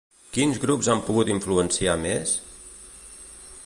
[0.37, 2.37] Quins grups han pogut influenciar més?